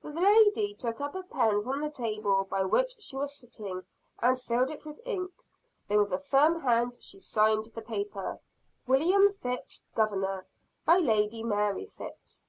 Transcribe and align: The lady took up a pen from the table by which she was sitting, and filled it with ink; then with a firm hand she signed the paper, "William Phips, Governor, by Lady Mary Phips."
The 0.00 0.08
lady 0.10 0.72
took 0.72 1.02
up 1.02 1.14
a 1.14 1.22
pen 1.22 1.62
from 1.62 1.82
the 1.82 1.90
table 1.90 2.46
by 2.50 2.62
which 2.64 2.94
she 3.02 3.14
was 3.14 3.36
sitting, 3.36 3.82
and 4.20 4.40
filled 4.40 4.70
it 4.70 4.86
with 4.86 4.98
ink; 5.06 5.30
then 5.86 5.98
with 5.98 6.14
a 6.14 6.18
firm 6.18 6.62
hand 6.62 6.96
she 7.02 7.20
signed 7.20 7.66
the 7.74 7.82
paper, 7.82 8.40
"William 8.86 9.30
Phips, 9.30 9.84
Governor, 9.94 10.46
by 10.86 10.96
Lady 10.96 11.42
Mary 11.44 11.84
Phips." 11.84 12.46